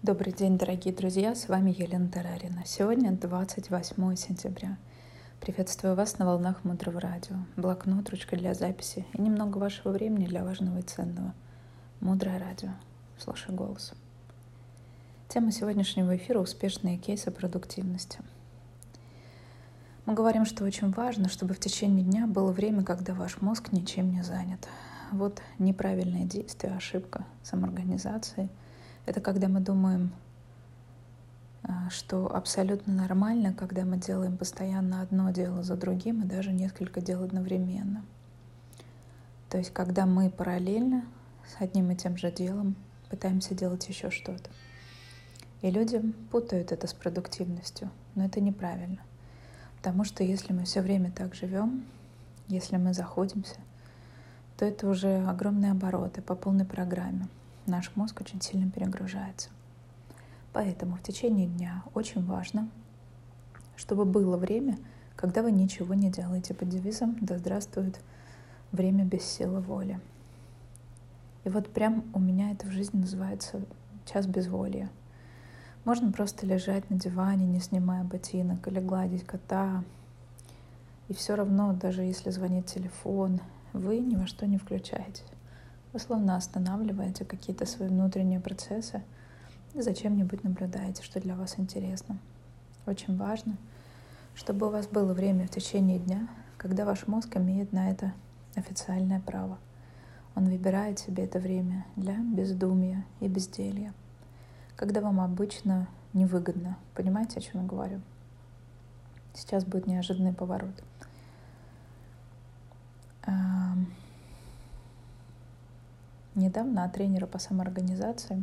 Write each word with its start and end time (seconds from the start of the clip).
Добрый 0.00 0.32
день, 0.32 0.56
дорогие 0.56 0.94
друзья, 0.94 1.34
с 1.34 1.48
вами 1.48 1.74
Елена 1.76 2.08
Тарарина. 2.08 2.62
Сегодня 2.64 3.10
28 3.10 4.14
сентября. 4.14 4.78
Приветствую 5.40 5.96
вас 5.96 6.18
на 6.20 6.26
волнах 6.26 6.62
Мудрого 6.62 7.00
Радио. 7.00 7.34
Блокнот, 7.56 8.08
ручка 8.10 8.36
для 8.36 8.54
записи 8.54 9.04
и 9.12 9.20
немного 9.20 9.58
вашего 9.58 9.90
времени 9.90 10.26
для 10.26 10.44
важного 10.44 10.78
и 10.78 10.82
ценного. 10.82 11.34
Мудрое 11.98 12.38
Радио. 12.38 12.68
Слушай 13.18 13.52
голос. 13.52 13.92
Тема 15.26 15.50
сегодняшнего 15.50 16.16
эфира— 16.16 16.38
успешные 16.40 16.96
кейсы 16.96 17.32
продуктивности. 17.32 18.20
Мы 20.06 20.14
говорим, 20.14 20.44
что 20.44 20.62
очень 20.62 20.92
важно, 20.92 21.28
чтобы 21.28 21.54
в 21.54 21.60
течение 21.60 22.04
дня 22.04 22.28
было 22.28 22.52
время, 22.52 22.84
когда 22.84 23.14
ваш 23.14 23.40
мозг 23.40 23.72
ничем 23.72 24.12
не 24.12 24.22
занят. 24.22 24.68
Вот 25.10 25.42
неправильные 25.58 26.24
действия, 26.24 26.70
ошибка 26.70 27.26
самоорганизации— 27.42 28.48
это 29.08 29.22
когда 29.22 29.48
мы 29.48 29.60
думаем, 29.60 30.12
а, 31.62 31.88
что 31.88 32.34
абсолютно 32.34 32.92
нормально, 32.92 33.54
когда 33.54 33.86
мы 33.86 33.96
делаем 33.96 34.36
постоянно 34.36 35.00
одно 35.00 35.30
дело 35.30 35.62
за 35.62 35.76
другим 35.76 36.22
и 36.22 36.26
даже 36.26 36.52
несколько 36.52 37.00
дел 37.00 37.24
одновременно. 37.24 38.04
То 39.48 39.56
есть, 39.56 39.72
когда 39.72 40.04
мы 40.04 40.28
параллельно 40.28 41.06
с 41.46 41.60
одним 41.62 41.90
и 41.90 41.96
тем 41.96 42.18
же 42.18 42.30
делом 42.30 42.76
пытаемся 43.08 43.54
делать 43.54 43.88
еще 43.88 44.10
что-то. 44.10 44.50
И 45.62 45.70
люди 45.70 46.00
путают 46.30 46.70
это 46.70 46.86
с 46.86 46.92
продуктивностью, 46.92 47.90
но 48.14 48.26
это 48.26 48.42
неправильно. 48.42 49.00
Потому 49.78 50.04
что 50.04 50.22
если 50.22 50.52
мы 50.52 50.64
все 50.64 50.82
время 50.82 51.10
так 51.10 51.34
живем, 51.34 51.86
если 52.48 52.76
мы 52.76 52.92
заходимся, 52.92 53.56
то 54.58 54.66
это 54.66 54.86
уже 54.86 55.26
огромные 55.26 55.72
обороты 55.72 56.20
по 56.20 56.34
полной 56.34 56.66
программе 56.66 57.26
наш 57.68 57.94
мозг 57.94 58.20
очень 58.20 58.40
сильно 58.40 58.70
перегружается. 58.70 59.50
Поэтому 60.52 60.96
в 60.96 61.02
течение 61.02 61.46
дня 61.46 61.84
очень 61.94 62.24
важно, 62.24 62.68
чтобы 63.76 64.04
было 64.04 64.36
время, 64.36 64.78
когда 65.14 65.42
вы 65.42 65.52
ничего 65.52 65.94
не 65.94 66.10
делаете 66.10 66.54
под 66.54 66.68
девизом 66.68 67.16
«Да 67.20 67.38
здравствует 67.38 68.00
время 68.72 69.04
без 69.04 69.22
силы 69.22 69.60
воли». 69.60 70.00
И 71.44 71.48
вот 71.48 71.72
прям 71.72 72.04
у 72.12 72.18
меня 72.18 72.50
это 72.50 72.66
в 72.66 72.70
жизни 72.70 72.98
называется 72.98 73.60
час 74.04 74.26
безволия. 74.26 74.90
Можно 75.84 76.12
просто 76.12 76.44
лежать 76.44 76.90
на 76.90 76.98
диване, 76.98 77.46
не 77.46 77.60
снимая 77.60 78.04
ботинок, 78.04 78.66
или 78.68 78.80
гладить 78.80 79.24
кота. 79.24 79.84
И 81.08 81.14
все 81.14 81.36
равно, 81.36 81.72
даже 81.72 82.02
если 82.02 82.30
звонит 82.30 82.66
телефон, 82.66 83.40
вы 83.72 83.98
ни 83.98 84.16
во 84.16 84.26
что 84.26 84.46
не 84.46 84.58
включаетесь. 84.58 85.24
Вы 85.92 86.00
словно 86.00 86.36
останавливаете 86.36 87.24
какие-то 87.24 87.64
свои 87.64 87.88
внутренние 87.88 88.40
процессы 88.40 89.02
и 89.72 89.80
зачем-нибудь 89.80 90.44
наблюдаете, 90.44 91.02
что 91.02 91.18
для 91.18 91.34
вас 91.34 91.58
интересно. 91.58 92.18
Очень 92.84 93.16
важно, 93.16 93.56
чтобы 94.34 94.66
у 94.66 94.70
вас 94.70 94.86
было 94.86 95.14
время 95.14 95.46
в 95.46 95.50
течение 95.50 95.98
дня, 95.98 96.28
когда 96.58 96.84
ваш 96.84 97.06
мозг 97.06 97.34
имеет 97.38 97.72
на 97.72 97.90
это 97.90 98.12
официальное 98.54 99.20
право. 99.20 99.58
Он 100.34 100.44
выбирает 100.44 100.98
себе 100.98 101.24
это 101.24 101.38
время 101.38 101.86
для 101.96 102.16
бездумия 102.18 103.06
и 103.20 103.28
безделья, 103.28 103.94
когда 104.76 105.00
вам 105.00 105.20
обычно 105.20 105.88
невыгодно. 106.12 106.76
Понимаете, 106.94 107.38
о 107.38 107.40
чем 107.40 107.62
я 107.62 107.66
говорю? 107.66 108.02
Сейчас 109.32 109.64
будет 109.64 109.86
неожиданный 109.86 110.34
поворот. 110.34 110.82
Недавно 116.48 116.84
от 116.84 116.94
тренера 116.94 117.26
по 117.26 117.38
самоорганизации 117.38 118.42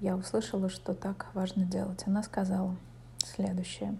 я 0.00 0.16
услышала, 0.16 0.70
что 0.70 0.94
так 0.94 1.26
важно 1.34 1.66
делать. 1.66 2.02
Она 2.06 2.22
сказала 2.22 2.74
следующее. 3.18 3.94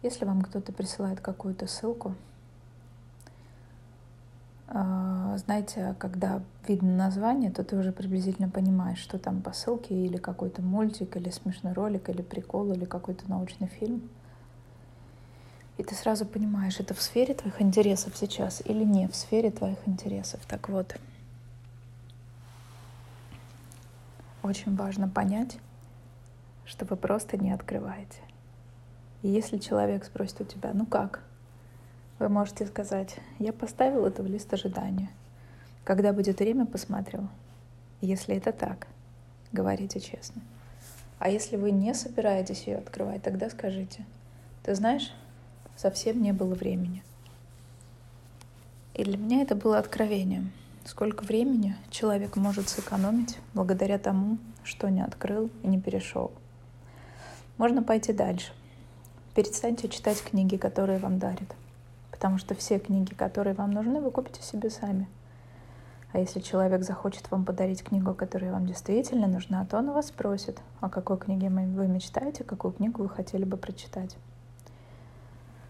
Если 0.00 0.24
вам 0.24 0.42
кто-то 0.42 0.72
присылает 0.72 1.20
какую-то 1.20 1.66
ссылку, 1.66 2.14
а, 4.68 5.36
знаете, 5.38 5.96
когда 5.98 6.40
видно 6.68 6.94
название, 6.94 7.50
то 7.50 7.64
ты 7.64 7.76
уже 7.76 7.90
приблизительно 7.90 8.48
понимаешь, 8.48 8.98
что 8.98 9.18
там 9.18 9.42
по 9.42 9.52
ссылке 9.52 9.92
или 9.92 10.16
какой-то 10.16 10.62
мультик, 10.62 11.16
или 11.16 11.30
смешной 11.30 11.72
ролик, 11.72 12.08
или 12.10 12.22
прикол, 12.22 12.70
или 12.70 12.84
какой-то 12.84 13.28
научный 13.28 13.66
фильм. 13.66 14.08
И 15.78 15.82
ты 15.82 15.96
сразу 15.96 16.26
понимаешь, 16.26 16.78
это 16.78 16.94
в 16.94 17.02
сфере 17.02 17.34
твоих 17.34 17.60
интересов 17.60 18.16
сейчас 18.16 18.62
или 18.64 18.84
не 18.84 19.08
в 19.08 19.16
сфере 19.16 19.50
твоих 19.50 19.78
интересов. 19.88 20.40
Так 20.46 20.68
вот, 20.68 20.96
очень 24.44 24.76
важно 24.76 25.08
понять, 25.08 25.58
что 26.66 26.84
вы 26.84 26.96
просто 26.96 27.36
не 27.36 27.50
открываете. 27.50 28.20
И 29.22 29.28
если 29.28 29.58
человек 29.58 30.04
спросит 30.04 30.40
у 30.42 30.44
тебя, 30.44 30.72
ну 30.74 30.86
как, 30.86 31.22
вы 32.18 32.28
можете 32.28 32.66
сказать, 32.66 33.16
я 33.38 33.52
поставил 33.52 34.06
это 34.06 34.22
в 34.22 34.26
лист 34.26 34.52
ожидания. 34.52 35.10
Когда 35.82 36.12
будет 36.12 36.38
время, 36.38 36.66
посмотрю. 36.66 37.28
Если 38.00 38.36
это 38.36 38.52
так, 38.52 38.86
говорите 39.52 39.98
честно. 39.98 40.42
А 41.18 41.30
если 41.30 41.56
вы 41.56 41.70
не 41.70 41.94
собираетесь 41.94 42.66
ее 42.66 42.76
открывать, 42.76 43.22
тогда 43.22 43.48
скажите, 43.48 44.04
ты 44.62 44.74
знаешь, 44.74 45.10
совсем 45.74 46.22
не 46.22 46.32
было 46.32 46.54
времени. 46.54 47.02
И 48.92 49.04
для 49.04 49.16
меня 49.16 49.42
это 49.42 49.54
было 49.54 49.78
откровением— 49.78 50.52
Сколько 50.84 51.24
времени 51.24 51.76
человек 51.88 52.36
может 52.36 52.68
сэкономить 52.68 53.38
благодаря 53.54 53.98
тому, 53.98 54.36
что 54.64 54.90
не 54.90 55.00
открыл 55.00 55.50
и 55.62 55.66
не 55.66 55.80
перешел. 55.80 56.30
Можно 57.56 57.82
пойти 57.82 58.12
дальше. 58.12 58.52
Перестаньте 59.34 59.88
читать 59.88 60.22
книги, 60.22 60.56
которые 60.56 60.98
вам 60.98 61.18
дарят. 61.18 61.56
Потому 62.10 62.36
что 62.36 62.54
все 62.54 62.78
книги, 62.78 63.14
которые 63.14 63.54
вам 63.54 63.70
нужны, 63.70 63.98
вы 64.02 64.10
купите 64.10 64.42
себе 64.42 64.68
сами. 64.68 65.08
А 66.12 66.18
если 66.18 66.40
человек 66.40 66.82
захочет 66.82 67.30
вам 67.30 67.46
подарить 67.46 67.82
книгу, 67.82 68.12
которая 68.12 68.52
вам 68.52 68.66
действительно 68.66 69.26
нужна, 69.26 69.64
то 69.64 69.78
он 69.78 69.90
вас 69.90 70.08
спросит, 70.08 70.60
о 70.80 70.90
какой 70.90 71.16
книге 71.16 71.48
вы 71.48 71.88
мечтаете, 71.88 72.44
какую 72.44 72.72
книгу 72.72 73.02
вы 73.02 73.08
хотели 73.08 73.44
бы 73.44 73.56
прочитать. 73.56 74.16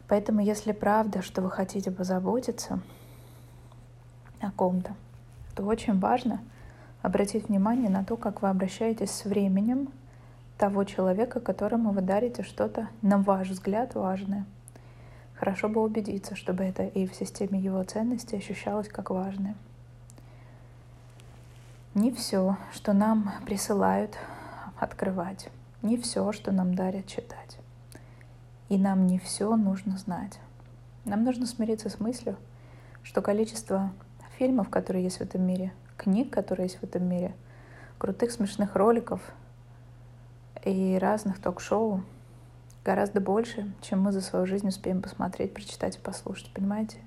Поэтому, 0.08 0.40
если 0.40 0.72
правда, 0.72 1.22
что 1.22 1.40
вы 1.40 1.50
хотите 1.50 1.92
позаботиться 1.92 2.80
о 4.44 4.50
ком-то, 4.52 4.94
то 5.54 5.64
очень 5.64 5.98
важно 5.98 6.40
обратить 7.02 7.48
внимание 7.48 7.90
на 7.90 8.04
то, 8.04 8.16
как 8.16 8.42
вы 8.42 8.48
обращаетесь 8.48 9.10
с 9.10 9.24
временем 9.24 9.88
того 10.58 10.84
человека, 10.84 11.40
которому 11.40 11.90
вы 11.92 12.00
дарите 12.00 12.42
что-то, 12.42 12.88
на 13.02 13.18
ваш 13.18 13.48
взгляд, 13.48 13.94
важное. 13.94 14.44
Хорошо 15.34 15.68
бы 15.68 15.82
убедиться, 15.82 16.36
чтобы 16.36 16.64
это 16.64 16.84
и 16.84 17.06
в 17.06 17.14
системе 17.14 17.58
его 17.58 17.82
ценностей 17.84 18.36
ощущалось 18.36 18.88
как 18.88 19.10
важное. 19.10 19.56
Не 21.94 22.12
все, 22.12 22.56
что 22.72 22.92
нам 22.92 23.32
присылают 23.44 24.16
открывать, 24.78 25.48
не 25.82 25.96
все, 25.96 26.32
что 26.32 26.50
нам 26.52 26.74
дарят 26.74 27.06
читать. 27.06 27.58
И 28.68 28.78
нам 28.78 29.06
не 29.06 29.18
все 29.18 29.54
нужно 29.56 29.98
знать. 29.98 30.38
Нам 31.04 31.22
нужно 31.22 31.46
смириться 31.46 31.90
с 31.90 32.00
мыслью, 32.00 32.36
что 33.02 33.20
количество 33.20 33.92
фильмов, 34.38 34.68
которые 34.68 35.04
есть 35.04 35.18
в 35.18 35.22
этом 35.22 35.42
мире, 35.42 35.72
книг, 35.96 36.30
которые 36.30 36.66
есть 36.66 36.78
в 36.78 36.82
этом 36.84 37.08
мире, 37.08 37.34
крутых 37.98 38.30
смешных 38.30 38.76
роликов 38.76 39.20
и 40.64 40.98
разных 41.00 41.40
ток-шоу 41.40 42.02
гораздо 42.84 43.20
больше, 43.20 43.72
чем 43.80 44.02
мы 44.02 44.12
за 44.12 44.20
свою 44.20 44.46
жизнь 44.46 44.68
успеем 44.68 45.00
посмотреть, 45.00 45.54
прочитать 45.54 45.96
и 45.96 46.00
послушать, 46.00 46.52
понимаете? 46.52 46.98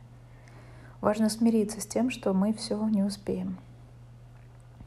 Важно 1.02 1.30
смириться 1.30 1.80
с 1.80 1.86
тем, 1.86 2.10
что 2.10 2.34
мы 2.34 2.54
все 2.54 2.84
не 2.88 3.04
успеем. 3.04 3.58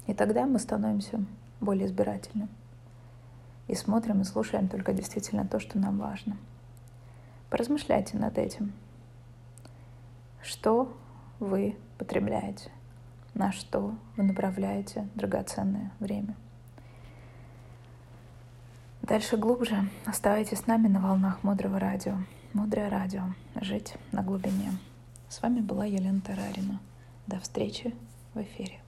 И 0.07 0.15
тогда 0.15 0.47
мы 0.47 0.59
становимся 0.59 1.25
более 1.61 1.87
избирательны. 1.87 2.49
И 3.69 3.77
смотрим 3.77 4.21
и 4.21 4.25
слушаем 4.25 4.67
только 4.69 4.93
действительно 4.93 5.47
то, 5.47 5.61
что 5.61 5.79
нам 5.79 5.99
важно. 5.99 6.37
Поразмышляйте 7.51 8.17
над 8.17 8.39
этим. 8.39 8.73
Что 10.43 10.93
вы 11.39 11.77
потребляете, 12.01 12.71
на 13.35 13.53
что 13.53 13.95
вы 14.17 14.23
направляете 14.25 15.07
драгоценное 15.15 15.93
время. 16.01 16.35
Дальше 19.03 19.37
глубже 19.37 19.77
оставайтесь 20.07 20.61
с 20.61 20.67
нами 20.67 20.89
на 20.89 21.01
волнах 21.01 21.43
Мудрого 21.43 21.79
Радио. 21.79 22.15
Мудрое 22.55 22.89
Радио. 22.89 23.25
Жить 23.61 23.97
на 24.13 24.23
глубине. 24.23 24.73
С 25.29 25.43
вами 25.43 25.61
была 25.61 25.85
Елена 25.85 26.23
Тарарина. 26.23 26.81
До 27.27 27.39
встречи 27.39 27.95
в 28.33 28.41
эфире. 28.41 28.81